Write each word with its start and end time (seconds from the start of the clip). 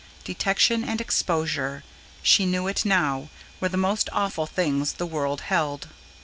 Detection 0.23 0.83
and 0.83 0.99
exposure, 0.99 1.83
she 2.23 2.43
knew 2.47 2.65
it 2.67 2.85
now, 2.85 3.29
were 3.59 3.69
the 3.69 3.77
most 3.77 4.09
awful 4.11 4.47
things 4.47 4.93
the 4.93 5.05
world 5.05 5.41
held. 5.41 5.89